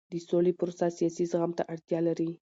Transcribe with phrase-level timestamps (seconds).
[0.11, 2.29] د سولې پروسه سیاسي زغم ته اړتیا لري